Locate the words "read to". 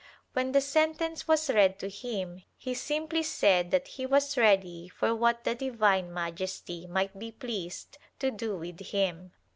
1.51-1.87